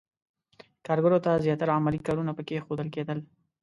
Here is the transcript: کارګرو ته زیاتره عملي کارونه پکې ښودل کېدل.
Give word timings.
کارګرو 0.85 1.19
ته 1.25 1.31
زیاتره 1.45 1.71
عملي 1.79 1.99
کارونه 2.07 2.31
پکې 2.37 2.63
ښودل 2.65 2.87
کېدل. 2.95 3.19